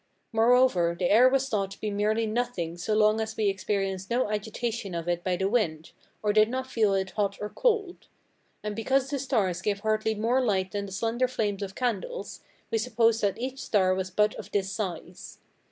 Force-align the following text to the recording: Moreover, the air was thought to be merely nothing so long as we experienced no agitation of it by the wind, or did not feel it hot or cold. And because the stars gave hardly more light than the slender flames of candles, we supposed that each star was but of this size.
Moreover, 0.31 0.95
the 0.97 1.11
air 1.11 1.29
was 1.29 1.47
thought 1.47 1.69
to 1.69 1.79
be 1.79 1.91
merely 1.91 2.25
nothing 2.25 2.75
so 2.75 2.95
long 2.95 3.21
as 3.21 3.37
we 3.37 3.49
experienced 3.49 4.09
no 4.09 4.31
agitation 4.31 4.95
of 4.95 5.07
it 5.07 5.23
by 5.23 5.35
the 5.35 5.47
wind, 5.47 5.91
or 6.23 6.33
did 6.33 6.49
not 6.49 6.65
feel 6.65 6.95
it 6.95 7.11
hot 7.11 7.37
or 7.39 7.49
cold. 7.49 8.07
And 8.63 8.75
because 8.75 9.11
the 9.11 9.19
stars 9.19 9.61
gave 9.61 9.81
hardly 9.81 10.15
more 10.15 10.43
light 10.43 10.71
than 10.71 10.87
the 10.87 10.91
slender 10.91 11.27
flames 11.27 11.61
of 11.61 11.75
candles, 11.75 12.41
we 12.71 12.79
supposed 12.79 13.21
that 13.21 13.37
each 13.37 13.59
star 13.61 13.93
was 13.93 14.09
but 14.09 14.33
of 14.39 14.49
this 14.49 14.71
size. 14.71 15.37